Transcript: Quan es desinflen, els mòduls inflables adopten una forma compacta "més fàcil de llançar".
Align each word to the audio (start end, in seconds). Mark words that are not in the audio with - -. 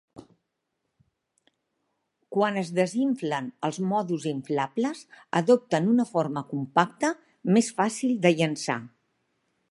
Quan 2.37 2.55
es 2.61 2.71
desinflen, 2.79 3.49
els 3.69 3.79
mòduls 3.91 4.25
inflables 4.31 5.01
adopten 5.41 5.91
una 5.91 6.05
forma 6.13 6.43
compacta 6.55 7.11
"més 7.59 7.69
fàcil 7.81 8.15
de 8.25 8.33
llançar". 8.41 8.79